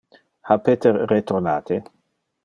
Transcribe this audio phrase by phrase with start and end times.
[0.47, 1.83] Ha Peter retornate?